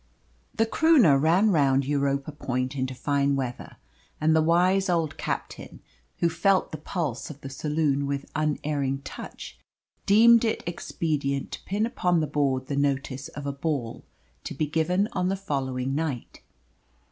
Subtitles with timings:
[0.55, 3.75] The Croonah ran round Europa Point into fine weather,
[4.19, 5.79] and the wise old captain
[6.17, 9.59] who felt the pulse of the saloon with unerring touch
[10.07, 14.03] deemed it expedient to pin upon the board the notice of a ball
[14.43, 16.41] to be given on the following night.